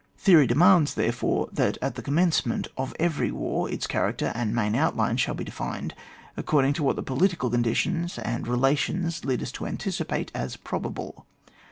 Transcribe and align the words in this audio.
Theory 0.17 0.47
demands^ 0.47 0.95
therefore, 0.95 1.47
that 1.53 1.77
at 1.79 1.93
the 1.93 2.01
commencement 2.01 2.67
of 2.75 2.95
every 2.99 3.29
war 3.29 3.69
its 3.69 3.85
cha 3.87 3.99
racter 3.99 4.31
and 4.33 4.51
ntfkin 4.55 4.75
outline 4.75 5.15
shall 5.17 5.35
be 5.35 5.43
defined 5.43 5.93
according 6.35 6.73
to 6.73 6.83
what 6.83 6.95
the 6.95 7.03
political 7.03 7.51
conditions 7.51 8.17
and 8.17 8.47
relations 8.47 9.23
lead 9.25 9.43
us 9.43 9.51
to 9.51 9.67
anticipate 9.67 10.31
as 10.33 10.57
probable. 10.57 11.27